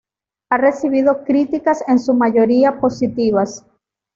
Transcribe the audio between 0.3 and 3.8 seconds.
Ha recibido críticas en su mayoría positivas.